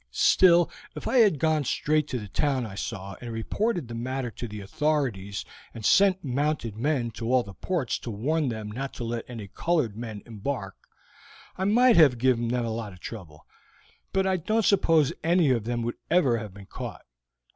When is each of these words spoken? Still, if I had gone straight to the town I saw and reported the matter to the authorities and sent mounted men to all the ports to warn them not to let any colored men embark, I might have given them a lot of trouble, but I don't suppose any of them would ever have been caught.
Still, 0.09 0.67
if 0.95 1.07
I 1.07 1.17
had 1.19 1.37
gone 1.37 1.63
straight 1.63 2.07
to 2.07 2.17
the 2.17 2.27
town 2.27 2.65
I 2.65 2.73
saw 2.73 3.15
and 3.21 3.31
reported 3.31 3.87
the 3.87 3.93
matter 3.93 4.31
to 4.31 4.47
the 4.47 4.59
authorities 4.59 5.45
and 5.75 5.85
sent 5.85 6.23
mounted 6.23 6.75
men 6.75 7.11
to 7.11 7.31
all 7.31 7.43
the 7.43 7.53
ports 7.53 7.99
to 7.99 8.09
warn 8.09 8.49
them 8.49 8.71
not 8.71 8.95
to 8.95 9.03
let 9.03 9.25
any 9.29 9.47
colored 9.47 9.95
men 9.95 10.23
embark, 10.25 10.75
I 11.55 11.65
might 11.65 11.97
have 11.97 12.17
given 12.17 12.47
them 12.47 12.65
a 12.65 12.71
lot 12.71 12.93
of 12.93 12.99
trouble, 12.99 13.45
but 14.11 14.25
I 14.25 14.37
don't 14.37 14.65
suppose 14.65 15.13
any 15.23 15.51
of 15.51 15.65
them 15.65 15.83
would 15.83 15.97
ever 16.09 16.39
have 16.39 16.55
been 16.55 16.65
caught. 16.65 17.05